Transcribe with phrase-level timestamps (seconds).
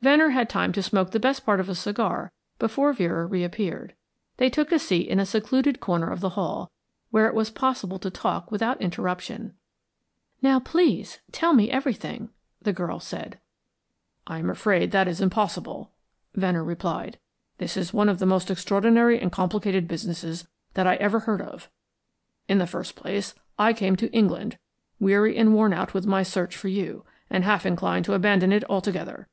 [0.00, 3.96] Venner had time to smoke the best part of a cigar before Vera reappeared.
[4.36, 6.70] They took a seat in a secluded corner of the hall,
[7.10, 9.54] where it was possible to talk without interruption.
[10.40, 12.28] "Now, please, tell me everything,"
[12.60, 13.40] the girl said.
[14.24, 15.90] "I am afraid that is impossible,"
[16.36, 17.18] Venner replied.
[17.58, 21.68] "This is one of the most extraordinary and complicated businesses that I ever heard of.
[22.46, 24.58] In the first place, I came to England,
[25.00, 28.62] weary and worn out with my search for you, and half inclined to abandon it
[28.70, 29.26] altogether.